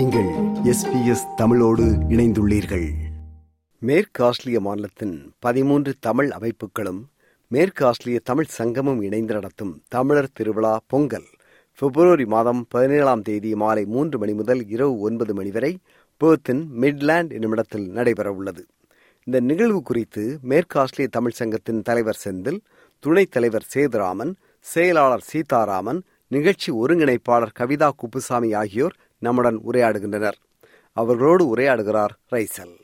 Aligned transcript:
நீங்கள் 0.00 0.28
எஸ்பிஎஸ் 0.64 1.34
தமிழோடு 1.36 1.84
இணைந்துள்ளீர்கள். 1.84 2.90
மேற்கு 3.78 4.24
ஆஸ்திரிய 4.24 4.60
மாநிலத்தின் 4.60 5.32
பதிமூன்று 5.38 5.94
தமிழ் 6.00 6.30
அமைப்புகளும் 6.30 7.02
மேற்கு 7.48 7.86
ஆஸ்திரிய 7.86 8.20
தமிழ் 8.24 8.46
சங்கமும் 8.58 9.02
இணைந்து 9.02 9.34
நடத்தும் 9.34 9.82
தமிழர் 9.88 10.32
திருவிழா 10.32 10.80
பொங்கல் 10.86 11.26
பிப்ரவரி 11.78 12.26
மாதம் 12.26 12.66
பதினேழாம் 12.68 13.22
தேதி 13.22 13.54
மாலை 13.54 13.84
மூன்று 13.84 14.18
மணி 14.18 14.32
முதல் 14.32 14.68
இரவு 14.68 14.98
ஒன்பது 14.98 15.34
மணி 15.34 15.50
வரை 15.50 15.78
பேர்த்தின் 16.20 16.64
மிட்லேண்ட் 16.80 17.32
என்னுமிடத்தில் 17.32 17.90
நடைபெறவுள்ளது. 17.94 18.60
இந்த 19.24 19.40
நிகழ்வு 19.40 19.82
குறித்து 19.82 20.38
மேற்கு 20.42 20.80
ஆஸ்திரிய 20.80 21.08
தமிழ் 21.10 21.32
சங்கத்தின் 21.32 21.82
தலைவர் 21.82 22.20
செந்தில் 22.24 22.58
துணைத் 22.98 23.30
தலைவர் 23.30 23.66
சேதுராமன் 23.74 24.34
செயலாளர் 24.60 25.22
சீதாராமன் 25.22 26.02
நிகழ்ச்சி 26.28 26.72
ஒருங்கிணைப்பாளர் 26.72 27.56
கவிதா 27.58 27.90
குப்புசாமி 27.96 28.52
ஆகியோர் 28.52 28.96
நம்முடன் 29.20 29.60
உரையாடுகின்றனர். 29.72 30.32
அவர்களோடு 30.92 31.56
உரையாடுகிறார் 31.56 32.08
ரைசல். 32.32 32.74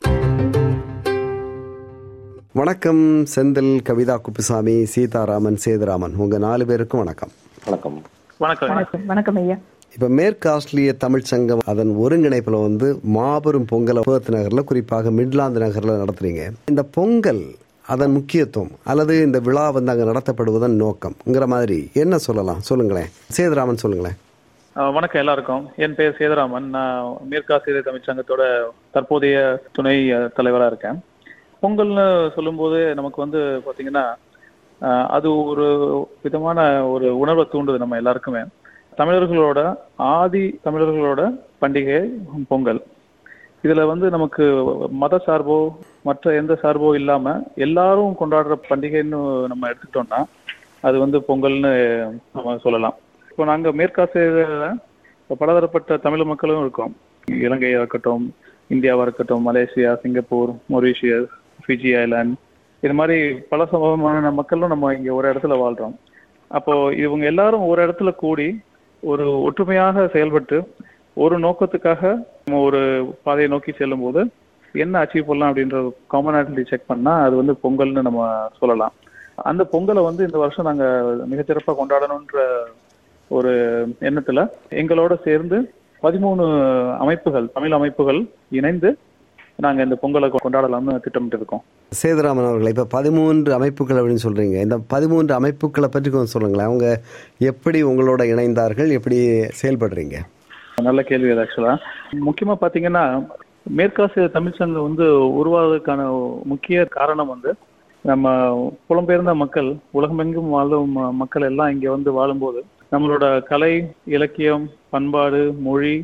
வணக்கம் 2.53 3.25
செந்தில் 3.35 3.79
கவிதா 3.85 4.17
குப்புசாமி 4.17 4.85
சீதாராமன் 4.85 5.59
சேதுராமன். 5.65 6.15
உங்க 6.17 6.39
நாலு 6.39 6.67
பேருக்கும் 6.67 7.01
வணக்கம். 7.01 7.29
வணக்கம். 7.65 8.03
வணக்கம். 8.39 8.69
வணக்கம். 8.69 9.07
வணக்கம் 9.07 9.37
ஐயா. 9.37 9.57
இப்ப 9.93 10.09
மேற்கு 10.09 10.51
ஆஸ்திரேலிய 10.51 10.93
தமிழ் 10.93 11.21
சங்கம் 11.21 11.59
அதன் 11.65 11.97
ஒருங்கிணைப்புல 11.99 12.63
வந்து 12.63 12.99
மாபெரும் 13.03 13.67
பொங்கலை 13.73 14.01
பேர்த் 14.11 14.31
நகர்ல 14.31 14.65
குறிப்பாக 14.65 15.11
மிட்லாந்து 15.11 15.61
நகர்ல 15.63 16.03
நடத்துறீங்க. 16.03 16.53
இந்த 16.67 16.83
பொங்கல் 16.83 17.45
அதன் 17.87 18.13
முக்கியத்துவம் 18.13 18.71
அல்லது 18.85 19.23
இந்த 19.23 19.41
விழா 19.41 19.71
வந்து 19.71 19.91
அங்க 19.91 20.05
நடத்தப்படுவதன் 20.05 20.81
நோக்கம்ங்கிற 20.81 21.47
மாதிரி 21.47 21.91
என்ன 21.93 22.19
சொல்லலாம்? 22.19 22.61
சொல்லுங்களேன். 22.61 23.09
சேதுராமன் 23.37 23.77
சொல்லுங்களேன். 23.77 24.17
வணக்கம் 24.77 25.21
எல்லாருக்கும். 25.21 25.63
என் 25.85 25.95
பெயர் 25.99 26.17
சேதராமன். 26.19 26.65
நான் 26.75 27.05
மேற்காசிரியர் 27.31 27.87
தமிழ்ச்சங்கத்தோட 27.87 28.43
தற்போதைய 28.95 29.37
துணை 29.77 29.95
தலைவராக 30.09 30.33
தலைவரா 30.39 30.67
இருக்கேன். 30.71 30.99
பொங்கல்னு 31.63 32.05
சொல்லும்போது 32.35 32.79
நமக்கு 32.99 33.19
வந்து 33.25 33.41
பார்த்தீங்கன்னா 33.67 34.03
அது 35.17 35.29
ஒரு 35.53 35.67
விதமான 36.25 36.67
ஒரு 36.95 37.07
உணர்வை 37.23 37.45
தூண்டுது 37.53 37.83
நம்ம 37.83 37.97
எல்லாருக்குமே. 38.03 38.43
தமிழர்களோட 39.01 39.63
ஆதி 40.11 40.45
தமிழர்களோட 40.67 41.23
பண்டிகை 41.63 42.03
பொங்கல். 42.53 42.83
இதுல 43.65 43.87
வந்து 43.93 44.09
நமக்கு 44.17 44.45
மத 45.05 45.23
சார்போ 45.27 45.59
மற்ற 46.11 46.35
எந்த 46.43 46.59
சார்போ 46.65 46.91
இல்லாம 47.01 47.37
எல்லாரும் 47.69 48.21
கொண்டாடுற 48.21 48.61
பண்டிகைன்னு 48.71 49.23
நம்ம 49.53 49.73
எடுத்துக்கிட்டோம்னா 49.73 50.23
அது 50.81 50.97
வந்து 51.07 51.21
பொங்கல்னு 51.31 51.75
நம்ம 52.37 52.57
சொல்லலாம். 52.69 52.97
இப்போ 53.37 53.47
நாங்க 53.49 53.71
மேற்காசியில 53.79 54.43
பலதரப்பட்ட 55.41 55.97
தமிழ் 56.05 56.23
மக்களும் 56.31 56.61
இருக்கோம். 56.63 56.93
இலங்கையாக 57.47 57.81
இருக்கட்டும் 57.81 58.23
இந்தியாவா 58.75 59.03
இருக்கட்டும் 59.07 59.43
Malaysia 59.49 59.91
Singapore 60.03 60.51
Mauritius 60.75 61.27
Fiji 61.65 61.91
island. 62.03 62.33
இது 62.83 62.95
மாதிரி 63.01 63.17
பல 63.51 63.67
சமூகமான 63.73 64.31
மக்களும் 64.39 64.73
நம்ம 64.75 64.93
இங்கே 64.99 65.13
ஒரு 65.17 65.27
இடத்துல 65.33 65.59
வாழ்றோம். 65.63 65.95
அப்போ 66.59 66.77
இவங்க 67.03 67.27
எல்லாரும் 67.33 67.67
ஒரு 67.73 67.83
இடத்துல 67.87 68.13
கூடி 68.23 68.49
ஒரு 69.03 69.27
ஒற்றுமையாக 69.49 70.07
செயல்பட்டு 70.15 70.61
ஒரு 71.25 71.39
நோக்கத்துக்காக 71.47 72.15
நம்ம 72.47 72.63
ஒரு 72.69 72.81
பாதையை 73.29 73.51
நோக்கி 73.57 73.75
செல்லும் 73.83 74.07
போது 74.07 74.25
என்ன 74.85 75.05
அச்சீவ் 75.05 75.29
பண்ணலாம் 75.29 75.53
அப்படின்ற 75.53 75.85
காமனாலிட்டி 76.15 76.67
செக் 76.73 76.91
பண்ணா 76.95 77.15
அது 77.27 77.37
வந்து 77.43 77.57
பொங்கல்னு 77.67 78.07
நம்ம 78.09 78.33
சொல்லலாம். 78.63 78.97
அந்த 79.53 79.63
பொங்கலை 79.75 80.05
வந்து 80.09 80.25
இந்த 80.31 80.41
வருஷம் 80.47 80.71
நாங்க 80.71 80.87
மிகச்சிறப்பாக 81.35 81.79
கொண்டாடணுன்ற 81.83 82.49
ஒரு 83.29 83.53
எண்ணத்துல 84.01 84.41
எங்களோட 84.71 85.23
சேர்ந்து 85.25 85.59
பதிமூணு 86.03 86.45
அமைப்புகள் 86.99 87.47
தமிழ் 87.55 87.73
அமைப்புகள் 87.73 88.21
இணைந்து 88.51 88.91
நாங்க 89.57 89.83
இந்த 89.83 89.97
பொங்கலை 90.03 90.29
கொண்டாடலாம்னு 90.35 90.95
திட்டமிட்டு 91.01 91.37
இருக்கோம் 91.37 91.65
சேதுராமன் 91.93 92.49
அவர்கள் 92.49 92.73
இப்ப 92.73 92.85
பதிமூன்று 92.85 93.51
அமைப்புகள் 93.55 93.99
அப்படின்னு 93.99 94.25
சொல்றீங்க. 94.25 94.57
இந்த 94.67 94.79
பதிமூன்று 94.89 95.35
அமைப்புகளை 95.35 95.89
பற்றி 95.93 96.11
கொஞ்சம் 96.11 96.35
சொல்லுங்களேன். 96.35 96.67
அவங்க 96.67 96.87
எப்படி 97.39 97.85
உங்களோட 97.85 98.23
இணைந்தார்கள்? 98.33 98.91
எப்படி 98.99 99.19
செயல்படுறீங்க? 99.61 100.17
நல்ல 100.83 101.03
கேள்வி 101.03 101.31
அது 101.31 101.43
ஆக்சுவலா 101.43 101.75
முக்கியமா 102.27 102.55
பாத்தீங்கன்னா 102.63 103.05
மேற்காசிய 103.77 104.31
தமிழ் 104.31 104.59
சங்கம் 104.59 104.87
வந்து 104.89 105.07
உருவாவதற்கான 105.41 106.01
முக்கிய 106.45 106.85
காரணம் 106.85 107.33
வந்து 107.35 107.53
நம்ம 108.05 108.35
புலம்பெயர்ந்த 108.89 109.35
மக்கள் 109.35 109.77
உலகமெங்கும் 109.91 110.49
வாழும் 110.49 110.93
மக்கள் 111.23 111.43
எல்லாம் 111.43 111.73
இங்க 111.73 111.91
வந்து 111.91 112.13
வாழும்போது 112.13 112.61
நம்மளோட 112.93 113.25
கலை 113.51 113.73
இலக்கியம் 114.17 114.65
பண்பாடு 114.93 115.41
மொழி 115.67 115.95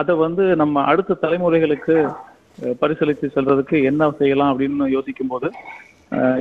அதை 0.00 0.14
வந்து 0.24 0.44
நம்ம 0.62 0.82
அடுத்த 0.90 1.18
தலைமுறைகளுக்கு 1.22 1.96
பரிசீலித்து 2.80 3.26
செல்றதுக்கு 3.34 3.76
என்ன 3.90 4.10
செய்யலாம் 4.20 4.50
அப்படின்னு 4.52 4.86
யோசிக்கும் 4.96 5.32
போது 5.32 5.48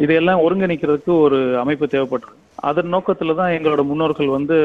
இதையெல்லாம் 0.04 0.44
ஒருங்கிணைக்கிறதுக்கு 0.46 1.14
ஒரு 1.26 1.38
அமைப்பு 1.64 1.86
தேவைப்பட்டது. 1.86 2.36
அதன் 2.70 2.94
நோக்கத்துல 2.94 3.36
தான் 3.40 3.54
எங்களோட 3.58 3.82
முன்னோர்கள் 3.90 4.36
வந்து 4.38 4.58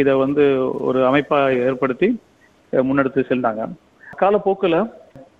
இதை 0.00 0.14
வந்து 0.22 0.44
ஒரு 0.88 1.00
அமைப்பா 1.08 1.38
ஏற்படுத்தி 1.66 2.08
முன்னெடுத்து 2.72 3.22
சென்றாங்க. 3.30 3.64
காலப்போக்கில் 4.22 4.78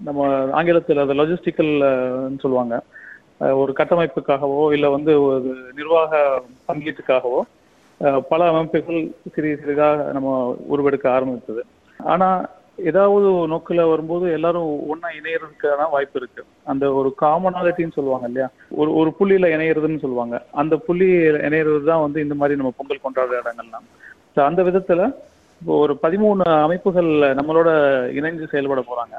நம்ம 0.06 0.28
ஆங்கிலத்தில் 0.58 1.02
அதை 1.04 1.14
லாஜிஸ்டிக்கல் 1.20 1.72
சொல்லுவாங்க. 2.42 2.74
ஒரு 3.60 3.72
கட்டமைப்புக்காகவோ 3.78 4.62
இல்லை 4.76 4.88
வந்து 4.96 5.12
ஒரு 5.28 5.50
நிர்வாக 5.78 6.20
பங்கீட்டுக்காகவோ 6.68 7.40
பல 8.28 8.48
அமைப்புகள் 8.48 9.10
சிறிய 9.34 9.56
சிறிதாக 9.56 10.12
நம்ம 10.12 10.56
உருவெடுக்க 10.70 11.08
ஆரம்பித்தது. 11.08 11.64
ஆனா 11.98 12.48
ஏதாவது 12.84 13.46
நோக்கில் 13.46 13.84
வரும்போது 13.84 14.32
எல்லாரும் 14.32 14.88
ஒண்ணா 14.88 15.08
இணையறதுக்கான 15.08 15.90
வாய்ப்பு 15.90 16.20
இருக்கு. 16.20 16.44
அந்த 16.64 16.92
ஒரு 16.92 17.14
காமனாலிட்டின்னு 17.20 17.92
சொல்லுவாங்க 17.92 18.26
இல்லையா? 18.26 18.48
ஒரு 18.70 18.94
ஒரு 18.94 19.14
புள்ளியில 19.20 19.42
இணையறதுன்னு 19.42 19.98
சொல்லுவாங்க. 19.98 20.42
அந்த 20.52 20.76
புள்ளி 20.76 21.06
இணையறது 21.16 21.84
தான் 21.84 22.00
வந்து 22.00 22.22
இந்த 22.22 22.34
மாதிரி 22.34 22.58
நம்ம 22.58 22.72
பொங்கல் 22.76 23.00
கொண்டாடுற 23.04 23.34
இடங்கள்லாம். 23.34 24.04
So, 24.34 24.44
அந்த 24.44 24.62
விதத்துல 24.62 25.12
ஒரு 25.64 25.98
பதிமூணு 26.02 26.62
அமைப்புகள் 26.62 27.04
நம்மளோட 27.04 27.68
இணைஞ்சு 28.10 28.48
செயல்பட 28.48 28.80
போறாங்க. 28.80 29.16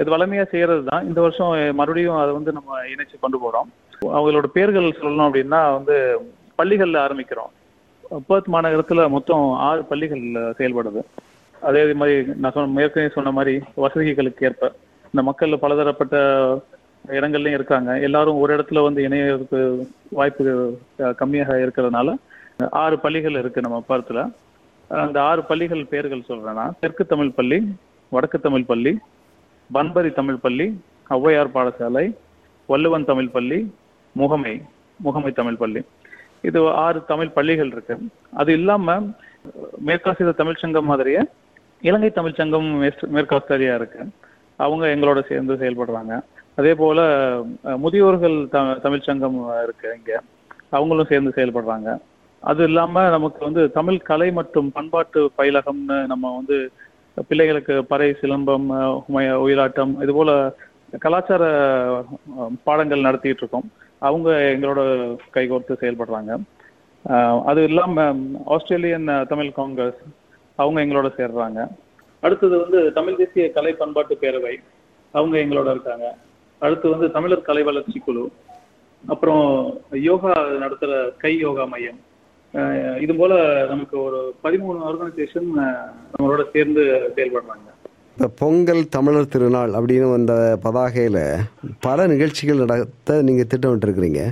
இது 0.00 0.16
வளமையா 0.16 0.46
செய்யறது 0.46 0.84
தான். 0.84 1.06
இந்த 1.06 1.20
வருஷம் 1.20 1.74
மறுபடியும் 1.74 2.16
அதை 2.16 2.32
வந்து 2.32 2.52
நம்ம 2.52 2.78
இணைச்சு 2.82 3.14
கொண்டு 3.20 3.38
போறோம். 3.38 3.68
அவங்களோட 4.02 4.44
பேர்கள் 4.44 4.96
சொல்லணும் 5.00 5.30
அப்படின்னா 5.30 5.72
வந்து 5.72 6.20
பள்ளிகள்ல 6.62 6.98
ஆரம்பிக்கிறோம். 6.98 7.50
பர்த் 8.28 8.48
மாநகரத்துல 8.54 9.02
மொத்தம் 9.14 9.44
ஆறு 9.68 9.82
பள்ளிகள் 9.90 10.22
செயல்படுது. 10.58 11.02
அதே 11.68 11.80
மாதிரி 12.00 12.14
நான் 12.42 12.54
சொன்ன 12.54 12.82
ஏற்கனவே 12.84 13.12
சொன்ன 13.16 13.30
மாதிரி 13.38 13.54
வசதிகளுக்கு 13.84 14.46
ஏற்ப 14.48 14.72
இந்த 15.10 15.22
மக்கள் 15.28 15.62
பலதரப்பட்ட 15.64 16.16
இடங்கள்லயும் 17.16 17.58
இருக்காங்க. 17.58 17.90
எல்லாரும் 18.06 18.40
ஒரு 18.42 18.50
இடத்துல 18.56 18.82
வந்து 18.86 19.00
இணையறதுக்கு 19.08 19.60
வாய்ப்பு 20.18 20.44
கம்மியாக 21.20 21.58
இருக்கிறதுனால 21.64 22.14
ஆறு 22.82 22.98
பள்ளிகள் 23.04 23.38
இருக்கு 23.42 23.64
நம்ம 23.66 23.78
பருத்துல. 23.88 24.20
அந்த 25.04 25.18
ஆறு 25.30 25.42
பள்ளிகள் 25.50 25.88
பெயர்கள் 25.92 26.28
சொல்றேன்னா 26.28 26.66
தெற்கு 26.80 27.04
தமிழ் 27.12 27.36
பள்ளி 27.38 27.58
வடக்கு 28.14 28.38
தமிழ் 28.46 28.68
பள்ளி 28.70 28.92
பன்பரி 29.76 30.10
தமிழ் 30.18 30.42
பள்ளி 30.44 30.66
ஔவையார் 31.16 31.54
பாடசாலை 31.56 32.06
வள்ளுவன் 32.66 33.08
தமிழ் 33.10 33.34
பள்ளி 33.36 33.58
முகமை 34.12 34.54
முகமை 35.06 35.30
தமிழ் 35.32 35.60
பள்ளி. 35.62 35.80
இது 36.42 36.68
ஆறு 36.68 37.04
தமிழ் 37.04 37.28
பள்ளிகள் 37.28 37.66
இருக்கு. 37.66 37.98
அது 38.32 38.52
இல்லாம 38.52 39.08
மேற்காசிய 39.86 40.34
தமிழ் 40.34 40.54
சங்கம் 40.54 40.84
மாதிரியே 40.84 41.20
இலங்கை 41.80 42.10
தமிழ் 42.10 42.34
சங்கம் 42.34 42.90
மேற்காஸ்திரேலியா 43.06 43.74
இருக்கு. 43.74 44.08
அவங்க 44.56 44.86
எங்களோட 44.86 45.26
சேர்ந்து 45.26 45.54
செயல்படுறாங்க. 45.54 46.20
அதே 46.56 46.74
போல 46.74 47.30
முதியோர்கள் 47.62 48.48
த- 48.50 48.74
தமிழ் 48.74 49.00
சங்கம் 49.00 49.62
இருக்கு 49.62 49.96
இங்க. 49.96 50.20
அவங்களும் 50.68 51.06
சேர்ந்து 51.08 51.32
செயல்படுறாங்க. 51.36 51.98
அது 52.40 52.64
இல்லாம 52.64 53.08
நமக்கு 53.08 53.44
வந்து 53.44 53.70
தமிழ் 53.70 53.98
கலை 53.98 54.32
மற்றும் 54.32 54.72
பண்பாட்டு 54.72 55.30
பயிலகம்னு 55.38 56.06
நம்ம 56.06 56.34
வந்து 56.36 56.70
பிள்ளைகளுக்கு 57.28 57.84
பறை 57.84 58.16
சிலம்பம் 58.20 59.02
உயிராட்டம் 59.34 60.02
இது 60.02 60.12
போல 60.12 60.52
கலாச்சார 60.98 61.44
பாடங்கள் 62.64 63.00
நடத்திட்டு 63.00 63.36
இருக்கோம். 63.38 63.70
அவங்க 63.98 64.30
எங்களோட 64.30 64.80
கைகோர்த்து 65.34 65.76
செயல்படுறாங்க. 65.80 66.40
அஹ், 67.08 67.42
அது 67.42 67.64
இல்லாம 67.64 68.16
ஆஸ்திரேலியன் 68.46 69.26
தமிழ் 69.28 69.52
காங்கிரஸ் 69.52 69.98
அவங்க 70.56 70.84
எங்களோட 70.84 71.10
சேர்றாங்க. 71.16 71.68
அடுத்தது 72.20 72.58
வந்து 72.58 72.92
தமிழ் 72.92 73.16
தேசிய 73.16 73.50
கலை 73.50 73.72
பண்பாட்டு 73.72 74.18
பேரவை 74.20 74.56
அவங்க 75.10 75.38
எங்களோட 75.38 75.70
இருக்காங்க. 75.70 76.16
அடுத்து 76.58 76.90
வந்து 76.90 77.10
தமிழர் 77.10 77.42
கலை 77.42 77.62
வளர்ச்சி 77.62 77.98
குழு. 77.98 78.30
அப்புறம் 79.08 79.78
யோகா 79.90 80.32
நடத்துற 80.32 81.16
கை 81.18 81.36
யோகா 81.36 81.64
மையம். 81.64 81.98
அஹ் 82.54 83.00
இது 83.00 83.14
போல 83.14 83.64
நமக்கு 83.68 84.02
ஒரு 84.02 84.34
பதிமூணு 84.44 84.80
ஆர்கனைசேஷன் 84.84 85.78
நம்மளோட 86.18 86.50
சேர்ந்து 86.52 87.12
செயல்படுறாங்க. 87.16 87.79
இப்போ 88.20 88.32
பொங்கல் 88.38 88.88
தமிழர் 88.88 89.28
திருநாள் 89.32 89.70
அப்படின்னு 89.70 90.10
வந்த 90.10 90.32
பதாகையில் 90.64 91.44
பல 91.80 92.06
நிகழ்ச்சிகள் 92.06 92.58
நடத்த 92.62 93.22
நீங்கள் 93.22 93.46
திட்டமிட்டுருக்கிறீங்க. 93.52 94.22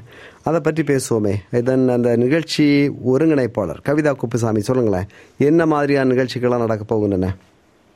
அதை 0.49 0.59
பற்றி 0.61 0.83
பேசுவோமே. 0.83 1.33
இதன் 1.61 1.89
அந்த 1.89 2.17
நிகழ்ச்சி 2.17 2.65
ஒருங்கிணைப்பாளர் 3.13 3.81
கவிதா 3.87 4.13
குப்புசாமி 4.15 4.61
சொல்லுங்களேன். 4.61 5.07
என்ன 5.39 5.67
மாதிரியான 5.67 6.15
நிகழ்ச்சிகள்லாம் 6.15 6.65
நடக்க 6.65 6.83
போகின்றன? 6.91 7.29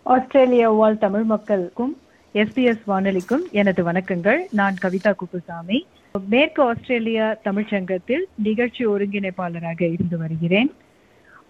ஆஸ்திரேலியா 0.03 0.71
வாழ் 0.71 0.97
தமிழ் 0.99 1.27
மக்களுக்கும் 1.33 1.93
எஸ்பிஎஸ் 2.35 2.87
வானொலிக்கும் 2.87 3.45
எனது 3.51 3.85
வணக்கங்கள். 3.91 4.41
நான் 4.53 4.79
கவிதா 4.85 5.13
குப்புசாமி. 5.15 5.81
மேற்கு 6.29 6.63
ஆஸ்திரேலியா 6.63 7.37
தமிழ்ச்சங்கத்தில் 7.45 8.25
நிகழ்ச்சி 8.49 8.87
ஒருங்கிணைப்பாளராக 8.87 9.93
இருந்து 9.93 10.19
வருகிறேன். 10.19 10.73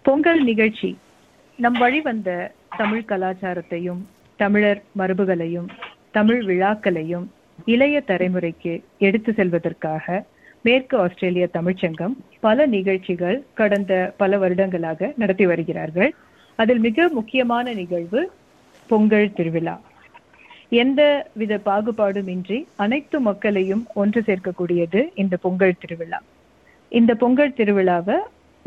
பொங்கல் 0.03 0.43
நிகழ்ச்சி 0.45 0.99
நம் 1.57 1.79
வழி 1.85 2.01
வந்த 2.01 2.53
தமிழ் 2.77 3.07
கலாச்சாரத்தையும் 3.09 4.03
தமிழர் 4.37 4.83
மரபுகளையும் 4.99 5.69
தமிழ் 6.11 6.43
விழாக்களையும் 6.45 7.27
இளைய 7.65 8.03
தலைமுறைக்கு 8.07 8.83
எடுத்து 8.99 9.33
செல்வதற்காக 9.33 10.25
மேற்கு 10.63 10.99
ஆஸ்திரேலிய 10.99 11.49
தமிழ்ச்சங்கம் 11.53 12.15
பல 12.41 12.67
நிகழ்ச்சிகள் 12.67 13.45
கடந்த 13.55 14.15
பல 14.17 14.39
வருடங்களாக 14.39 15.13
நடத்தி 15.17 15.47
வருகிறார்கள். 15.47 16.15
அதில் 16.57 16.79
மிக 16.79 17.09
முக்கியமான 17.09 17.73
நிகழ்வு 17.73 18.33
பொங்கல் 18.89 19.33
திருவிழா. 19.33 19.81
எந்த 20.69 21.31
வித 21.33 21.61
பாகுபாடுமின்றி 21.65 22.65
அனைத்து 22.77 23.21
மக்களையும் 23.21 23.87
ஒன்று 23.95 24.21
சேர்க்கக்கூடியது 24.21 25.01
இந்த 25.15 25.37
பொங்கல் 25.37 25.81
திருவிழா. 25.81 26.21
இந்த 26.89 27.15
பொங்கல் 27.15 27.57
திருவிழாவை 27.57 28.17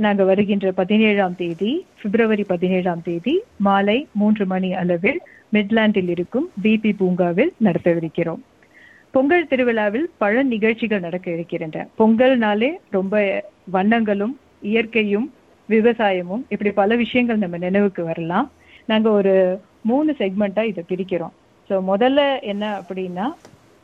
நாங்க 0.03 0.23
வருகின்ற 0.29 0.67
பதினேழாம் 0.79 1.35
தேதி 1.41 1.69
பிப்ரவரி 2.01 2.43
பதினேழாம் 2.49 3.03
தேதி 3.05 3.33
மாலை 3.67 3.95
மூன்று 4.21 4.45
மணி 4.53 4.69
அளவில் 4.81 5.19
மிட்லாண்டில் 5.55 6.09
இருக்கும் 6.15 6.47
பிபி 6.63 6.91
பூங்காவில் 7.01 7.51
நடத்தவிருக்கிறோம். 7.65 8.41
பொங்கல் 9.13 9.47
திருவிழாவில் 9.51 10.07
பல 10.23 10.43
நிகழ்ச்சிகள் 10.51 11.05
நடக்க 11.05 11.27
இருக்கின்றன. 11.35 11.85
பொங்கல்னாலே 11.99 12.71
ரொம்ப 12.97 13.23
வண்ணங்களும் 13.77 14.35
இயற்கையும் 14.71 15.27
விவசாயமும் 15.69 16.43
இப்படி 16.53 16.71
பல 16.81 16.95
விஷயங்கள் 17.03 17.41
நம்ம 17.45 17.57
நினைவுக்கு 17.67 18.03
வரலாம். 18.11 18.49
நாங்க 18.91 19.09
ஒரு 19.19 19.35
மூணு 19.91 20.11
செக்மெண்டா 20.19 20.63
இதை 20.73 20.83
பிரிக்கிறோம். 20.91 21.35
ஸோ 21.69 21.75
முதல்ல 21.91 22.21
என்ன 22.51 22.63
அப்படின்னா 22.81 23.25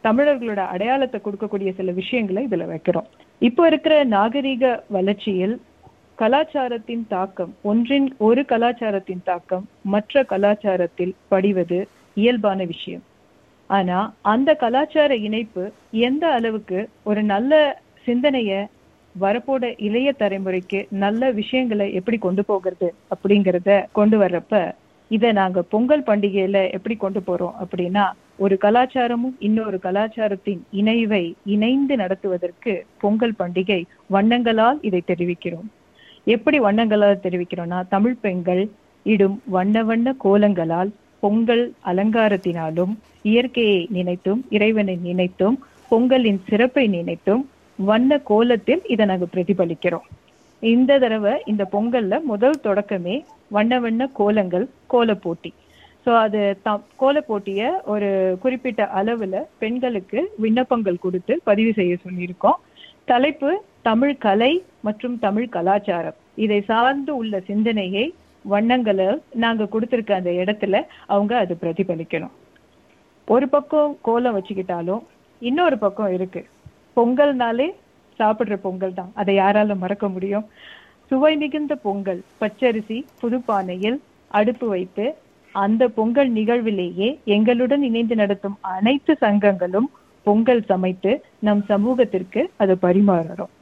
தமிழர்களோட 0.04 0.62
அடையாளத்தை 0.74 1.18
கொடுக்கக்கூடிய 1.24 1.70
சில 1.80 1.92
விஷயங்களை 2.04 2.42
இதுல 2.48 2.66
வைக்கிறோம். 2.76 3.10
இப்போ 3.42 3.64
இருக்கிற 3.72 3.96
நாகரிக 4.16 4.66
வளர்ச்சியில் 4.96 5.56
கலாச்சாரத்தின் 6.22 7.06
தாக்கம் 7.08 7.54
ஒன்றின் 7.70 8.08
ஒரு 8.18 8.42
கலாச்சாரத்தின் 8.50 9.24
தாக்கம் 9.24 9.64
மற்ற 9.94 10.24
கலாச்சாரத்தில் 10.30 11.14
படிவது 11.32 11.80
இயல்பான 12.14 12.64
விஷயம். 12.64 13.04
ஆனா 13.70 13.98
அந்த 14.34 14.54
கலாச்சார 14.64 15.16
இணைப்பு 15.28 15.64
எந்த 15.92 16.24
அளவுக்கு 16.28 16.90
ஒரு 17.04 17.24
நல்ல 17.24 17.82
சிந்தனைய 18.06 18.66
வரப்போட 19.16 19.64
இளைய 19.88 20.14
தலைமுறைக்கு 20.20 20.80
நல்ல 21.06 21.32
விஷயங்களை 21.32 21.88
எப்படி 21.94 22.18
கொண்டு 22.18 22.46
போகிறது 22.46 22.94
அப்படிங்கிறத 23.14 23.86
கொண்டு 23.92 24.18
வர்றப்ப 24.22 24.62
இதை 25.12 25.32
நாங்க 25.32 25.62
பொங்கல் 25.62 26.08
பண்டிகையில 26.08 26.72
எப்படி 26.72 26.96
கொண்டு 26.96 27.22
போறோம் 27.28 27.58
அப்படின்னா 27.64 28.06
ஒரு 28.38 28.58
கலாச்சாரமும் 28.62 29.38
இன்னொரு 29.40 29.80
கலாச்சாரத்தின் 29.80 30.64
இணைவை 30.72 31.26
இணைந்து 31.46 31.96
நடத்துவதற்கு 31.96 32.86
பொங்கல் 33.02 33.40
பண்டிகை 33.40 33.84
வண்ணங்களால் 34.14 34.80
இதை 34.82 35.02
தெரிவிக்கிறோம். 35.08 35.70
எப்படி 36.28 36.58
வண்ணங்களால் 36.66 37.24
தெரிவிக்கிறோம்னா 37.26 37.80
தமிழ் 37.94 38.18
பெண்கள் 38.24 38.64
இடும் 39.06 39.38
வண்ண 39.56 39.78
வண்ண 39.90 40.10
கோலங்களால் 40.24 40.92
பொங்கல் 41.24 41.64
அலங்காரத்தினாலும் 41.92 42.94
இயற்கையை 43.32 43.80
நினைத்தும் 43.98 44.42
இறைவனை 44.58 44.96
நினைத்தும் 45.08 45.58
பொங்கலின் 45.92 46.42
சிறப்பை 46.50 46.86
நினைத்தும் 46.98 47.42
வண்ண 47.80 48.18
கோலத்தில் 48.30 48.82
இதை 48.94 49.06
நாங்க 49.12 49.28
பிரதிபலிக்கிறோம். 49.34 50.06
இந்த 50.64 50.98
தடவை 51.04 51.34
இந்த 51.52 51.64
பொங்கல்ல 51.74 52.16
முதல் 52.32 52.58
தொடக்கமே 52.66 53.16
வண்ண 53.56 53.80
வண்ண 53.86 54.02
கோலங்கள் 54.20 54.66
கோல 54.94 55.14
போட்டி. 55.24 55.52
ஸோ 56.06 56.12
அது 56.26 56.40
த 56.66 56.70
கோல 57.02 57.16
போட்டியை 57.30 57.70
ஒரு 57.94 58.10
குறிப்பிட்ட 58.44 58.84
அளவுல 59.00 59.42
பெண்களுக்கு 59.64 60.20
விண்ணப்பங்கள் 60.44 61.04
கொடுத்து 61.06 61.34
பதிவு 61.50 61.72
செய்ய 61.80 61.96
சொல்லியிருக்கோம். 62.06 62.60
தலைப்பு 63.06 63.64
தமிழ் 63.82 64.18
கலை 64.18 64.64
மற்றும் 64.88 65.20
தமிழ் 65.20 65.48
கலாச்சாரம். 65.50 66.18
இதை 66.36 66.62
சார்ந்து 66.62 67.16
உள்ள 67.16 67.40
சிந்தனையை 67.40 68.14
வண்ணங்களை 68.46 69.08
நாங்க 69.34 69.66
கொடுத்திருக்க 69.66 70.16
அந்த 70.16 70.32
இடத்துல 70.32 70.86
அவங்க 71.06 71.38
அது 71.38 71.58
பிரதிபலிக்கணும். 71.62 72.36
ஒரு 73.28 73.50
பக்கம் 73.50 73.98
கோலம் 74.02 74.36
வச்சுக்கிட்டாலும் 74.38 75.04
இன்னொரு 75.40 75.78
பக்கம் 75.78 76.14
இருக்கு. 76.14 76.42
பொங்கல்னாலே 76.96 77.68
சாப்பிடுற 78.20 78.56
பொங்கல் 78.56 78.94
தான். 78.94 79.12
அதை 79.16 79.38
யாரால 79.38 79.78
மறக்க 79.78 80.10
முடியும். 80.10 80.46
சுவை 81.08 81.36
மிகுந்த 81.36 81.76
பொங்கல் 81.76 82.22
பச்சரிசி 82.42 82.98
புதுப்பானையில் 83.22 83.98
அடுப்பு 84.28 84.68
வைத்து 84.68 85.16
அந்த 85.52 85.88
பொங்கல் 85.88 86.34
நிகழ்விலேயே 86.34 87.08
எங்களுடன் 87.26 87.84
இணைந்து 87.84 88.16
நடத்தும் 88.16 88.58
அனைத்து 88.62 89.18
சங்கங்களும் 89.22 89.90
பொங்கல் 90.24 90.64
சமைத்து 90.70 91.22
நம் 91.40 91.66
சமூகத்திற்கு 91.66 92.50
அதை 92.56 92.76
பரிமாறுறோம் 92.82 93.54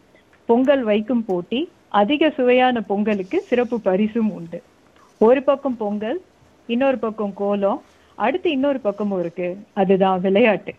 பொங்கல் 0.46 0.84
வைக்கும் 0.84 1.26
போட்டி 1.26 1.70
அதிக 1.88 2.30
சுவையான 2.30 2.82
பொங்கலுக்கு 2.82 3.42
சிறப்பு 3.42 3.82
பரிசும் 3.82 4.32
உண்டு. 4.32 4.64
ஒரு 5.18 5.44
பக்கம் 5.44 5.78
பொங்கல் 5.78 6.22
இன்னொரு 6.68 6.98
பக்கம் 6.98 7.34
கோலம் 7.34 7.82
அடுத்து 8.16 8.52
இன்னொரு 8.52 8.80
பக்கமும் 8.80 9.20
இருக்கு. 9.20 9.58
அதுதான் 9.74 10.22
விளையாட்டு. 10.22 10.74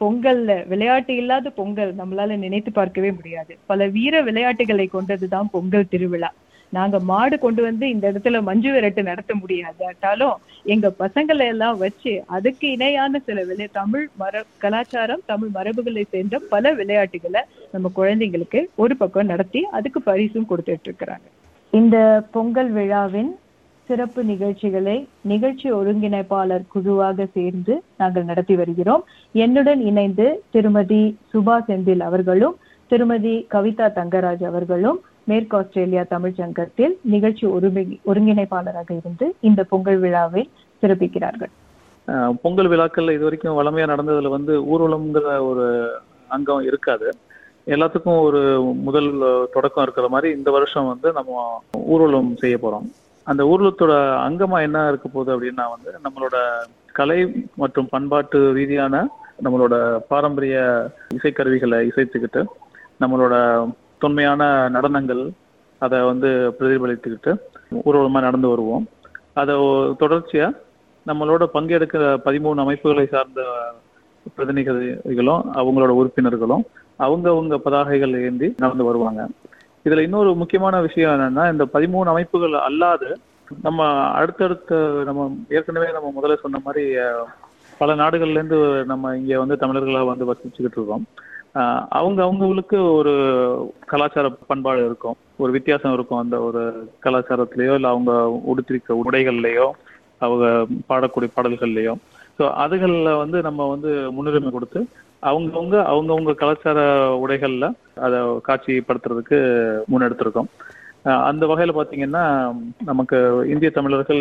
பொங்கல்ல 0.00 0.66
விளையாட்டு 0.66 1.16
இல்லாத 1.16 1.50
பொங்கல் 1.50 1.94
நம்மளால 1.94 2.36
நினைத்து 2.36 2.72
பார்க்கவே 2.72 3.12
முடியாது. 3.12 3.56
பல 3.66 3.86
வீர 3.86 4.22
விளையாட்டுகளை 4.22 4.88
கொண்டதுதான் 4.92 5.50
பொங்கல் 5.50 5.88
திருவிழா. 5.88 6.32
நாங்க 6.76 6.98
மாடு 7.10 7.36
கொண்டு 7.44 7.62
வந்து 7.66 7.84
இந்த 7.94 8.04
இடத்துல 8.12 8.40
மஞ்சு 8.48 8.70
விரட்டு 8.74 9.02
நடத்த 9.10 9.32
முடியாதாட்டாலும் 9.42 10.36
எங்க 10.74 10.86
பசங்களை 11.02 11.46
எல்லாம் 11.52 11.78
வச்சு 11.84 12.12
அதுக்கு 12.36 12.66
இணையான 12.76 13.20
சில 13.26 13.44
விளை 13.50 13.66
தமிழ் 13.80 14.06
மர 14.22 14.44
கலாச்சாரம் 14.64 15.24
தமிழ் 15.32 15.52
மரபுகளை 15.54 16.04
சேர்ந்த 16.10 16.38
பல 16.54 16.72
விளையாட்டுகளை 16.80 17.42
நம்ம 17.72 17.92
குழந்தைங்களுக்கு 17.98 18.62
ஒரு 18.84 18.96
பக்கம் 19.02 19.30
நடத்தி 19.32 19.62
அதுக்கு 19.78 20.00
பரிசும் 20.10 20.48
கொடுத்துட்டு 20.50 20.88
இருக்கிறாங்க. 20.88 21.26
இந்த 21.72 21.96
பொங்கல் 22.34 22.70
விழாவின் 22.76 23.32
சிறப்பு 23.88 24.20
நிகழ்ச்சிகளை 24.30 24.94
நிகழ்ச்சி 25.32 25.68
ஒருங்கிணைப்பாளர் 25.78 26.64
குழுவாக 26.72 27.26
சேர்ந்து 27.34 27.74
நாங்கள் 28.00 28.28
நடத்தி 28.30 28.54
வருகிறோம். 28.60 29.02
என்னுடன் 29.44 29.82
இணைந்து 29.90 30.26
திருமதி 30.54 31.02
சுபா 31.32 31.56
செந்தில் 31.68 32.02
அவர்களும் 32.08 32.56
திருமதி 32.90 33.34
கவிதா 33.54 33.86
தங்கராஜ் 33.98 34.44
அவர்களும் 34.50 34.98
மேற்கு 35.30 35.54
ஆஸ்திரேலியா 35.58 36.02
தமிழ் 36.14 36.38
சங்கத்தில் 36.40 36.94
நிகழ்ச்சி 37.14 37.44
ஒருங்கிணைப்பாளராக 38.10 38.90
இருந்து 39.00 39.26
இந்த 39.48 39.60
பொங்கல் 39.70 40.00
விழாவை 40.04 40.42
சிறப்பிக்கிறார்கள். 40.82 41.52
பொங்கல் 42.42 42.70
விழாக்கள் 42.72 43.14
இது 43.14 43.26
வரைக்கும் 43.26 43.58
வளமையா 43.60 43.86
நடந்ததுல 43.92 44.30
வந்து 44.36 44.54
ஊர்வலம்ங்கிற 44.72 45.30
ஒரு 45.50 45.64
அங்கம் 46.36 46.66
இருக்காது. 46.68 47.08
எல்லாத்துக்கும் 47.74 48.20
ஒரு 48.26 48.40
முதல் 48.86 49.10
தொடக்கம் 49.54 49.84
இருக்கிற 49.84 50.08
மாதிரி 50.14 50.28
இந்த 50.38 50.50
வருஷம் 50.56 50.90
வந்து 50.92 51.08
நம்ம 51.18 51.40
ஊர்வலம் 51.94 52.30
செய்ய 52.42 52.56
போறோம். 52.64 52.86
அந்த 53.26 53.42
ஊர்வலத்தோட 53.52 53.94
அங்கமா 54.26 54.58
என்ன 54.66 54.80
இருக்க 54.90 55.06
போகுது 55.08 55.32
அப்படின்னா 55.34 55.64
வந்து 55.74 55.92
நம்மளோட 56.04 56.36
கலை 56.98 57.18
மற்றும் 57.62 57.88
பண்பாட்டு 57.94 58.38
ரீதியான 58.58 59.00
நம்மளோட 59.44 59.74
பாரம்பரிய 60.12 60.58
இசைக்கருவிகளை 61.16 61.80
இசைத்துக்கிட்டு 61.88 62.42
நம்மளோட 63.02 63.34
தொன்மையான 63.98 64.70
நடனங்கள் 64.70 65.30
அதை 65.78 66.00
வந்து 66.00 66.56
பிரதிபலித்துக்கிட்டு 66.60 67.32
ஊர்வலமா 67.84 68.20
நடந்து 68.20 68.48
வருவோம். 68.48 68.86
அதை 69.32 69.54
தொடர்ச்சியா 70.02 70.48
நம்மளோட 71.06 71.44
பங்கெடுக்கிற 71.54 72.04
பதிமூணு 72.24 72.60
அமைப்புகளை 72.60 73.06
சார்ந்த 73.06 73.42
பிரதிநிதிகளும் 74.36 75.42
அவங்களோட 75.54 75.92
உறுப்பினர்களும் 76.00 76.64
அவங்க 76.96 77.30
அவங்க 77.30 77.60
பதாகைகள் 77.64 78.24
ஏந்தி 78.24 78.54
நடந்து 78.56 78.84
வருவாங்க. 78.84 79.28
இதுல 79.84 79.98
இன்னொரு 79.98 80.34
முக்கியமான 80.34 80.80
விஷயம் 80.80 81.12
என்னன்னா 81.16 81.52
இந்த 81.52 81.64
பதிமூணு 81.72 82.04
அமைப்புகள் 82.04 82.54
அல்லாது 82.68 83.14
நம்ம 83.62 83.88
அடுத்தடுத்த 84.20 85.02
நம்ம 85.04 85.36
ஏற்கனவே 85.48 85.92
நம்ம 85.92 86.12
முதல்ல 86.16 86.36
சொன்ன 86.36 86.60
மாதிரி 86.64 86.96
பல 87.78 87.94
நாடுகள்ல 88.02 88.38
இருந்து 88.38 88.58
நம்ம 88.90 89.14
இங்க 89.20 89.38
வந்து 89.42 89.56
தமிழர்களா 89.62 90.02
வந்து 90.10 90.28
வசிச்சுக்கிட்டு 90.30 90.78
இருக்கோம். 90.78 91.04
அவங்க 91.98 92.20
அவங்களுக்கு 92.26 92.78
ஒரு 92.98 93.12
கலாச்சார 93.92 94.26
பண்பாடு 94.50 94.80
இருக்கும். 94.88 95.16
ஒரு 95.42 95.50
வித்தியாசம் 95.56 95.94
இருக்கும் 95.96 96.22
அந்த 96.22 96.36
ஒரு 96.48 96.62
கலாச்சாரத்திலேயோ 97.04 97.74
இல்லை 97.78 97.90
அவங்க 97.94 98.12
உடுத்திருக்க 98.50 99.00
உடைகள்லையோ 99.04 99.66
அவங்க 100.26 100.44
பாடக்கூடிய 100.90 101.30
பாடல்கள்லையோ. 101.36 101.94
ஸோ 102.38 102.44
அதுகளில் 102.64 103.18
வந்து 103.22 103.38
நம்ம 103.48 103.66
வந்து 103.72 103.90
முன்னுரிமை 104.16 104.50
கொடுத்து 104.50 104.80
அவங்கவுங்க 105.28 105.76
அவங்கவுங்க 105.92 106.32
கலாச்சார 106.40 106.80
உடைகள்ல 107.24 107.66
அதை 108.06 108.18
காட்சிப்படுத்துறதுக்கு 108.48 109.38
முன்னெடுத்திருக்கோம். 109.92 110.50
அந்த 111.28 111.46
வகையில 111.46 111.74
பாத்தீங்கன்னா 111.78 112.22
நமக்கு 112.84 113.16
இந்திய 113.48 113.70
தமிழர்கள் 113.70 114.20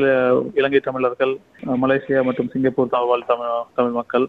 இலங்கை 0.56 0.80
தமிழர்கள் 0.80 1.38
மலேசியா 1.66 2.24
மற்றும் 2.24 2.50
சிங்கப்பூர் 2.50 2.88
வாழ் 2.92 3.28
தமிழ் 3.28 3.48
தமிழ் 3.76 3.92
மக்கள் 3.92 4.28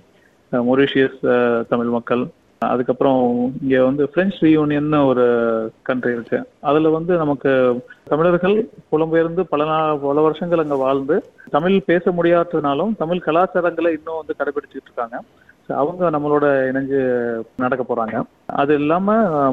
மொரீஷியஸ் 0.52 1.20
தமிழ் 1.68 1.86
மக்கள். 1.86 2.25
அதுக்கப்புறம் 2.58 3.22
இங்க 3.62 3.84
வந்து 3.84 4.08
பிரெஞ்சு 4.08 4.36
ரியூனியன் 4.40 5.06
ஒரு 5.06 5.25
கண்ட்ரி 5.82 6.12
இருக்கு. 6.12 6.38
அதுல 6.60 6.88
வந்து 6.88 7.16
நமக்கு 7.16 7.50
தமிழர்கள் 8.04 8.56
புலம்பெயர்ந்து 8.92 9.40
பல 9.40 9.64
நாள் 9.64 9.98
பல 9.98 10.20
வருஷங்கள் 10.20 10.58
அங்க 10.58 10.75
வாழ்ந்து 10.75 11.16
தமிழ் 11.50 11.76
பேச 11.86 12.10
முடியாததுனாலும் 12.10 12.96
தமிழ் 12.96 13.26
கலாச்சாரங்களை 13.26 13.92
இன்னும் 13.98 14.20
வந்து 14.20 14.36
கடைபிடிச்சிட்டு 14.38 14.88
இருக்காங்க. 14.88 15.22
அவங்க 15.68 16.11
நம்மளோட 16.11 16.46
இணைஞ்சு 16.68 16.99
நடக்க 17.56 17.82
போறாங்க. 17.85 18.16
அது 18.56 18.73
இல்லாம 18.80 19.06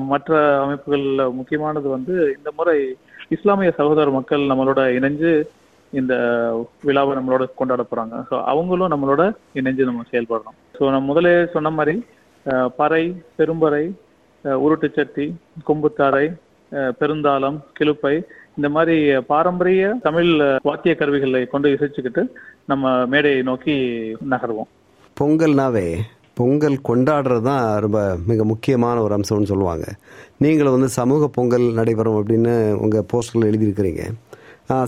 மற்ற 0.10 0.32
அமைப்புகள்ல 0.64 1.24
முக்கியமானது 1.38 1.88
வந்து 1.90 2.16
இந்த 2.36 2.50
முறை 2.58 2.78
இஸ்லாமிய 3.32 3.72
சகோதர 3.78 4.12
மக்கள் 4.12 4.52
நம்மளோட 4.52 4.82
இணைஞ்சு 4.98 5.32
இந்த 5.94 6.14
விழாவை 6.84 7.14
நம்மளோட 7.16 7.44
கொண்டாட 7.54 7.82
போறாங்க. 7.86 8.16
ஸோ 8.30 8.36
அவங்களும் 8.52 8.94
நம்மளோட 8.94 9.24
இணைஞ்சு 9.60 9.90
நம்ம 9.90 10.06
செயல்படுறோம் 10.12 10.58
ஸோ 10.78 10.84
நம்ம 10.88 11.08
முதலே 11.10 11.34
சொன்ன 11.54 11.72
மாதிரி 11.72 11.96
பறை 12.78 13.04
பெரும்பறை 13.38 13.84
அஹ், 14.46 14.60
உருட்டுச்சட்டி 14.64 15.26
கொம்புத்தாரை 15.68 16.26
அஹ், 16.72 16.94
பெருந்தாளம் 17.00 17.60
கிளுப்பை 17.78 18.16
இந்த 18.58 18.70
மாதிரி 18.70 18.96
பாரம்பரிய 19.28 19.84
தமிழ் 20.02 20.32
வாத்திய 20.64 20.94
கருவிகளை 20.96 21.44
கொண்டு 21.48 21.68
இசைச்சுக்கிட்டு 21.76 22.24
நம்ம 22.66 22.84
மேடையை 23.06 23.42
நோக்கி 23.44 23.76
நகர்வோம். 24.30 24.72
பொங்கல்னாவே 25.20 25.88
பொங்கல் 26.40 26.78
கொண்டாடுறது 26.90 27.44
தான் 27.48 27.66
ரொம்ப 27.84 28.00
மிக 28.30 28.44
முக்கியமான 28.52 29.02
ஒரு 29.06 29.14
அம்சம்னு 29.18 29.50
சொல்லுவாங்க. 29.52 29.86
நீங்களும் 30.44 30.76
வந்து 30.76 30.90
சமூக 31.00 31.28
பொங்கல் 31.36 31.66
நடைபெறும் 31.80 32.18
அப்படின்னு 32.20 32.54
உங்கள் 32.84 33.06
போஸ்டரில் 33.12 33.50
எழுதியிருக்கிறீங்க. 33.50 34.04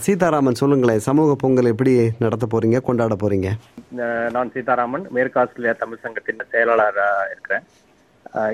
சீதாராமன் 0.05 0.59
சொல்லுங்களேன் 0.59 1.05
சமூக 1.07 1.31
பொங்கல் 1.41 1.71
எப்படி 1.71 1.93
நடத்த 2.23 2.45
போறீங்க 2.53 2.79
கொண்டாட 2.87 3.15
போறீங்க? 3.23 3.49
நான் 4.35 4.53
சீதாராமன் 4.55 5.05
மேற்கு 5.15 5.39
ஆஸ்திரேலியா 5.41 5.73
தமிழ் 5.81 6.03
சங்கத்தின் 6.05 6.49
செயலாளராக 6.53 7.27
இருக்கிறேன். 7.33 7.65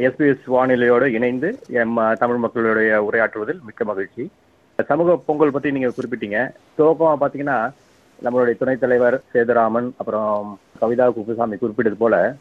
எஸ்பிஎஸ் 0.07 0.47
வானிலையோடு 0.55 1.07
இணைந்து 1.17 1.51
எம் 1.83 1.99
தமிழ் 2.23 2.41
மக்களுடைய 2.45 2.91
உரையாற்றுவதில் 3.09 3.61
மிக்க 3.67 3.85
மகிழ்ச்சி. 3.91 4.25
சமூக 4.89 5.15
பொங்கல் 5.27 5.55
பத்தி 5.55 5.71
நீங்க 5.77 5.91
குறிப்பிட்டீங்க. 5.95 6.39
துவக்கமா 6.77 7.13
பாத்தீங்கன்னா 7.23 7.57
நம்மளுடைய 8.23 8.57
துணைத் 8.57 8.79
தலைவர் 8.79 9.21
சேதுராமன் 9.33 9.91
அப்புறம் 9.97 10.59
கவிதா 10.81 11.13
குப்புசாமி 11.13 11.57
குறிப்பிட்டது 11.57 11.95
போல 11.95 12.35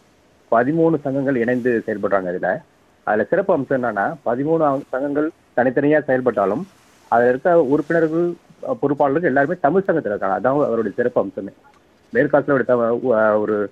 பதிமூணு 0.51 1.01
சங்கங்கள் 1.01 1.37
இணைந்து 1.37 1.83
செயல்படுறாங்க 1.87 2.29
இதுல. 2.37 2.63
அதுல 3.03 3.25
சிறப்பு 3.25 3.53
அம்சம் 3.55 3.83
என்னன்னா 3.83 4.15
பதிமூணு 4.27 4.81
சங்கங்கள் 4.89 5.31
தனித்தனியா 5.57 6.05
செயல்பட்டாலும் 6.05 6.67
அதுல 7.09 7.29
இருக்க 7.29 7.63
உறுப்பினர்கள் 7.63 8.33
பொறுப்பாளர்கள் 8.83 9.23
எல்லாருமே 9.23 9.55
தமிழ் 9.61 9.83
சங்கத்தில் 9.83 10.13
இருக்காங்க. 10.13 10.37
அதான் 10.37 10.53
அவருடைய 10.53 10.97
சிறப்பு 10.97 11.25
அம்சமே. 11.25 11.53
மேற்காசிலோட 12.13 13.39
ஒரு 13.39 13.71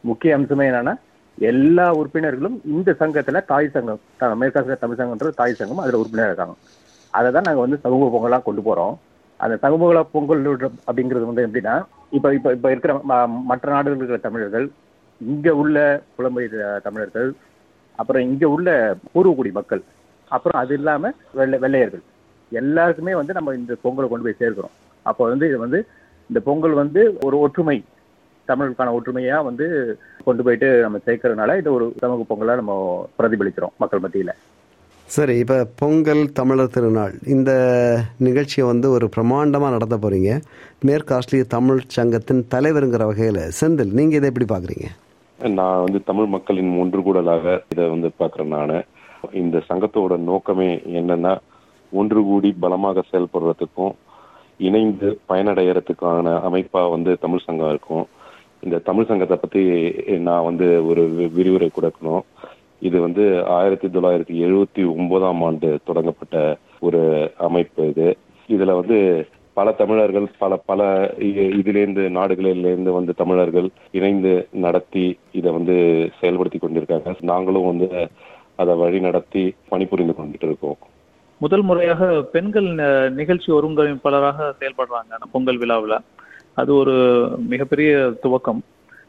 முக்கிய 0.00 0.38
அம்சமே 0.38 0.66
என்னன்னா 0.70 0.94
எல்லா 1.38 1.92
உறுப்பினர்களும் 1.92 2.60
இந்த 2.64 2.94
சங்கத்துல 3.00 3.44
தாய் 3.44 3.68
சங்கம் 3.68 4.00
த- 4.18 4.28
தமிழ் 4.28 4.52
சங்கம்ன்ற 4.52 5.34
தாய் 5.34 5.52
சங்கம் 5.52 5.78
அதுல 5.78 5.98
உறுப்பினர் 5.98 6.26
இருக்காங்க. 6.26 6.54
அதை 7.10 7.32
தான் 7.32 7.42
நாங்க 7.42 7.60
வந்து 7.60 7.76
சமூக 7.76 8.04
பொங்கலா 8.14 8.42
கொண்டு 8.42 8.62
போறோம். 8.62 8.94
அந்த 9.40 9.56
சமூக 9.56 10.02
பொங்கல் 10.04 10.42
அப்படிங்கிறது 10.86 11.24
வந்து 11.24 11.46
எப்படின்னா 11.46 11.74
இப்ப 12.10 12.34
இப்ப 12.34 12.52
இப்ப 12.52 12.70
இருக்கிற 12.70 13.00
ம- 13.04 13.26
மற்ற 13.44 13.70
நாடுகளில் 13.70 13.98
இருக்கிற 13.98 14.18
தமிழர்கள் 14.18 14.66
இங்க 15.20 15.54
உள்ள 15.54 15.76
புலம்பெயர் 16.18 16.80
தமிழர்கள் 16.82 17.28
அப்புறம் 17.98 18.22
இங்க 18.22 18.48
உள்ள 18.48 18.68
பூர்வக்குடி 19.14 19.52
மக்கள் 19.52 19.82
அப்புறம் 20.30 20.60
அது 20.60 20.74
இல்லாம 20.74 21.12
வெள்ளை 21.32 21.58
வெள்ளையர்கள் 21.58 22.02
எல்லாருக்குமே 22.52 23.14
வந்து 23.14 23.32
நம்ம 23.32 23.54
இந்த 23.54 23.76
பொங்கலை 23.84 24.08
கொண்டு 24.08 24.22
போய் 24.22 24.40
சேர்க்கிறோம். 24.40 24.74
அப்போ 25.06 25.28
வந்து 25.28 25.48
இது 25.48 25.58
வந்து 25.58 25.86
இந்த 26.30 26.40
பொங்கல் 26.40 26.72
வந்து 26.72 27.18
ஒரு 27.24 27.38
ஒற்றுமை 27.38 27.76
தமிழுக்கான 28.48 28.94
ஒற்றுமையா 28.96 29.44
வந்து 29.44 29.66
கொண்டு 30.24 30.42
போயிட்டு 30.42 30.80
நம்ம 30.80 30.98
சேர்க்கறதுனால 31.06 31.58
இது 31.58 31.72
ஒரு 31.72 31.94
சமூக 31.98 32.24
பொங்கலா 32.28 32.54
நம்ம 32.54 32.74
பிரதிபலிக்கிறோம் 33.18 33.74
மக்கள் 33.78 34.00
மத்தியில. 34.00 34.32
சரி 35.14 35.34
இப்போ 35.42 35.56
பொங்கல் 35.80 36.20
தமிழர் 36.38 36.72
திருநாள் 36.74 37.14
இந்த 37.34 37.50
நிகழ்ச்சியை 38.26 38.64
வந்து 38.70 38.86
ஒரு 38.96 39.06
பிரமாண்டமாக 39.14 39.72
நடத்த 39.74 39.96
போகிறீங்க 39.96 40.32
மேற்கு 40.88 41.40
தமிழ் 41.54 41.80
சங்கத்தின் 41.96 42.42
தலைவருங்கிற 42.52 43.06
வகையில் 43.10 43.40
செந்தில் 43.58 43.96
நீங்கள் 43.98 44.18
இதை 44.18 44.28
எப்படி 44.30 44.46
பார்க்குறீங்க 44.52 44.88
நான் 45.38 45.82
வந்து 45.84 46.00
தமிழ் 46.10 46.28
மக்களின் 46.34 46.70
ஒன்று 46.82 47.00
கூடலாக 47.06 47.56
இதை 47.72 47.84
வந்து 47.94 48.10
பார்க்குறேன் 48.20 48.54
நான். 48.56 48.76
இந்த 49.42 49.56
சங்கத்தோட 49.70 50.16
நோக்கமே 50.30 50.70
என்னன்னா 51.00 51.32
ஒன்று 51.92 52.22
கூடி 52.30 52.52
பலமாக 52.64 53.04
செயல்படுறதுக்கும் 53.10 53.94
இணைந்து 54.68 55.10
பயனடைகிறதுக்கான 55.30 56.36
அமைப்பாக 56.48 56.92
வந்து 56.94 57.12
தமிழ் 57.24 57.46
சங்கம் 57.46 57.72
இருக்கும். 57.74 58.06
இந்த 58.64 58.82
தமிழ் 58.88 59.10
சங்கத்தை 59.10 59.38
பற்றி 59.42 59.62
நான் 60.28 60.46
வந்து 60.48 60.68
ஒரு 60.90 61.02
விரிவுரை 61.36 61.70
கொடுக்கணும். 61.76 62.24
இது 62.80 63.00
வந்து 63.00 63.46
ஆயிரத்தி 63.46 63.88
தொள்ளாயிரத்தி 63.88 64.40
எழுபத்தி 64.48 64.96
ஒன்பதாம் 64.96 65.42
ஆண்டு 65.42 65.78
தொடங்கப்பட்ட 65.84 66.56
ஒரு 66.80 67.30
அமைப்பு 67.38 67.88
இது. 67.88 68.16
இதுல 68.48 68.74
வந்து 68.74 69.28
பல 69.52 69.72
தமிழர்கள் 69.72 70.26
பல 70.38 70.56
பல 70.56 71.12
இ- 71.18 72.08
நாடுகளிலிருந்து 72.08 72.92
வந்து 72.92 73.14
தமிழர்கள் 73.14 73.68
இணைந்து 73.90 74.48
நடத்தி 74.52 75.18
இதை 75.32 75.52
வந்து 75.52 76.08
செயல்படுத்தி 76.20 76.54
கொண்டிருக்காங்க. 76.60 77.14
நாங்களும் 77.20 77.66
வந்து 77.66 78.08
அதை 78.56 78.74
வழி 78.74 79.00
நடத்தி 79.00 79.54
பணிபுரிந்து 79.68 80.14
கொண்டுட்டு 80.18 80.44
இருக்கோம். 80.44 80.76
முதல் 81.36 81.62
முறையாக 81.62 82.22
பெண்கள் 82.22 82.64
ந- 82.64 83.10
நிகழ்ச்சி 83.10 83.52
ஒருங்கிணைப்பாளராக 83.52 84.52
செயல்படுறாங்க 84.60 85.18
பொங்கல் 85.32 85.58
விழாவில். 85.58 85.98
அது 86.54 86.74
ஒரு 86.74 87.28
மிகப்பெரிய 87.48 88.12
துவக்கம். 88.22 88.60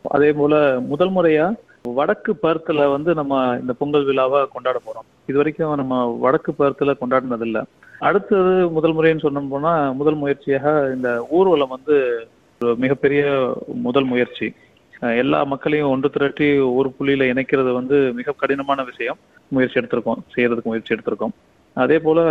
அதே 0.03 0.31
போல 0.31 0.79
முதல் 0.79 1.11
முறையா 1.11 1.53
வடக்கு 1.87 2.35
பருத்துல 2.43 2.91
வந்து 2.91 3.13
நம்ம 3.13 3.57
இந்த 3.61 3.73
பொங்கல் 3.73 4.05
விழாவை 4.05 4.45
கொண்டாட 4.51 4.79
போறோம். 4.85 5.07
இது 5.25 5.37
வரைக்கும் 5.37 5.75
நம்ம 5.75 6.17
வடக்கு 6.19 6.53
பருத்துல 6.59 6.93
கொண்டாடினதில்ல. 7.01 7.63
அடுத்தது 7.99 8.69
முதல் 8.69 8.93
முறைன்னு 8.93 9.19
சொன்னோம் 9.19 9.49
போனா 9.49 9.91
முதல் 9.91 10.15
முயற்சியாக 10.15 10.91
இந்த 10.95 11.27
ஊர்வலம் 11.29 11.67
வந்து 11.67 12.27
ஒரு 12.61 12.75
மிகப்பெரிய 12.75 13.53
முதல் 13.73 14.03
முயற்சி. 14.03 14.53
அஹ் 15.01 15.17
எல்லா 15.17 15.43
மக்களையும் 15.43 15.89
ஒன்று 15.89 16.09
திரட்டி 16.09 16.59
ஒரு 16.59 16.93
புள்ளியில 16.99 17.43
இணைக்கிறது 17.43 17.73
வந்து 17.73 18.11
மிக 18.13 18.31
கடினமான 18.31 18.83
விஷயம். 18.83 19.17
முயற்சி 19.47 19.79
எடுத்திருக்கோம் 19.79 20.17
செய்யறதுக்கு 20.35 20.63
முயற்சி 20.63 20.95
எடுத்திருக்கோம். 20.95 21.31
அதே 21.73 21.99
போல 21.99 22.21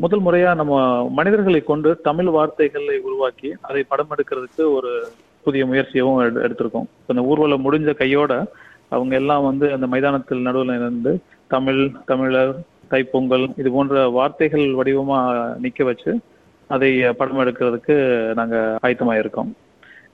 முதல் 0.00 0.22
முறையா 0.22 0.54
நம்ம 0.54 1.08
மனிதர்களை 1.08 1.60
கொண்டு 1.60 2.00
தமிழ் 2.00 2.24
வார்த்தைகளை 2.24 2.98
உருவாக்கி 2.98 3.56
அதை 3.60 3.82
படம் 3.82 4.08
எடுக்கிறதுக்கு 4.16 4.74
ஒரு 4.74 5.06
புதிய 5.42 5.66
முயற்சியவும் 5.66 6.22
எடுத்திருக்கோம். 6.22 6.86
அந்த 7.06 7.14
இந்த 7.14 7.22
ஊர்வலம் 7.22 7.72
முடிஞ்ச 7.72 7.94
கையோட 7.94 8.46
அவங்க 8.88 9.14
எல்லாம் 9.14 9.44
வந்து 9.44 9.72
அந்த 9.72 9.86
மைதானத்தில் 9.86 10.46
நடுவில் 10.48 10.74
இருந்து 10.78 11.12
தமிழ் 11.46 11.92
தமிழர் 12.04 12.54
தைப்பொங்கல் 12.90 13.46
இது 13.56 13.70
போன்ற 13.70 14.08
வார்த்தைகள் 14.08 14.66
வடிவமா 14.74 15.18
நிக்க 15.62 15.84
வச்சு 15.84 16.20
அதை 16.68 16.90
படம் 17.18 17.40
எடுக்கிறதுக்கு 17.40 17.94
நாங்க 18.34 18.78
ஆயத்தமாயிருக்கோம். 18.82 19.50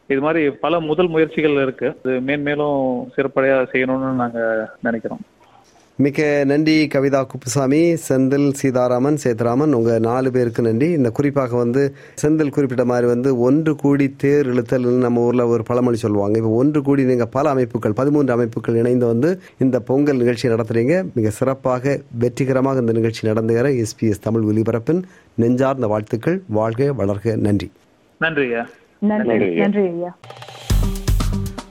இது 0.06 0.20
மாதிரி 0.20 0.50
பல 0.50 0.80
முதல் 0.80 1.08
முயற்சிகள் 1.08 1.62
இருக்கு. 1.62 1.88
அது 2.04 2.20
மேன்மேலும் 2.20 2.80
சிறப்படையா 3.16 3.56
செய்யணும்னு 3.72 4.10
நாங்க 4.22 4.40
நினைக்கிறோம். 4.82 5.22
மிக்க 5.96 6.44
நன்றி 6.44 6.88
கவிதா 6.94 7.26
குப்புசாமி 7.26 7.96
செந்தில் 8.08 8.52
சீதாராமன் 8.52 9.18
சேத்ராமன். 9.24 9.72
உங்க 9.72 9.98
நாலு 9.98 10.30
பேருக்கு 10.30 10.62
நன்றி. 10.62 10.90
இந்த 10.90 11.10
குறிப்பாக 11.10 11.56
வந்து 11.56 11.94
செந்தில் 12.22 12.50
குறிப்பிட்ட 12.50 12.84
மாதிரி 12.84 13.06
வந்து 13.06 13.40
ஒன்று 13.40 13.76
கூடி 13.76 14.14
தேர் 14.16 14.46
இழுத்தல் 14.46 14.98
நம்ம 14.98 15.20
ஊர்ல 15.20 15.46
ஒரு 15.46 15.62
பழமொழி 15.62 15.96
சொல்லுவாங்க. 15.96 16.38
இப்போ 16.38 16.50
ஒன்று 16.50 16.82
கூடி 16.82 17.04
நீங்க 17.04 17.26
பல 17.26 17.50
அமைப்புகள் 17.50 17.92
பதிமூன்று 17.92 18.32
அமைப்புகள் 18.32 18.74
இணைந்து 18.74 19.06
வந்து 19.06 19.40
இந்த 19.58 19.80
பொங்கல் 19.80 20.16
நிகழ்ச்சி 20.16 20.48
நடத்துறீங்க. 20.48 21.04
மிக 21.14 21.30
சிறப்பாக 21.30 22.00
வெற்றிகரமாக 22.18 22.80
இந்த 22.80 22.92
நிகழ்ச்சி 22.92 23.28
நடந்துகிற 23.28 23.68
எஸ்பிஎஸ் 23.68 24.22
தமிழ் 24.22 24.42
ஒலிபரப்பின் 24.42 25.02
நெஞ்சார்ந்த 25.34 25.86
வாழ்த்துக்கள். 25.86 26.42
வாழ்க 26.48 26.94
வளர்க 26.98 27.36
நன்றி. 27.36 27.70
நன்றி 28.18 28.42
ஐயா. 28.42 28.68
நன்றி 28.98 29.26
நன்றி. 29.26 29.54
நன்றி 29.54 29.80
ஐயா. 29.80 30.16